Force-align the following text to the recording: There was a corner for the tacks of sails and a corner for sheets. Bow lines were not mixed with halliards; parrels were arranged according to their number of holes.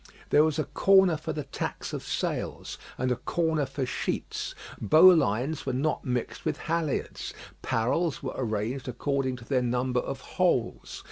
There 0.31 0.43
was 0.43 0.57
a 0.57 0.63
corner 0.63 1.15
for 1.15 1.31
the 1.31 1.43
tacks 1.43 1.93
of 1.93 2.01
sails 2.01 2.79
and 2.97 3.11
a 3.11 3.15
corner 3.15 3.67
for 3.67 3.85
sheets. 3.85 4.55
Bow 4.81 5.13
lines 5.13 5.63
were 5.67 5.73
not 5.73 6.03
mixed 6.03 6.43
with 6.43 6.57
halliards; 6.57 7.35
parrels 7.61 8.23
were 8.23 8.33
arranged 8.35 8.87
according 8.87 9.35
to 9.35 9.45
their 9.45 9.61
number 9.61 9.99
of 9.99 10.19
holes. 10.21 10.99